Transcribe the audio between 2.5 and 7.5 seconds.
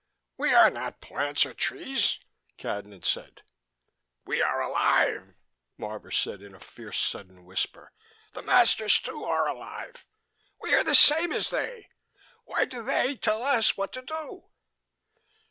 Cadnan said. "We are alive," Marvor said in a fierce, sudden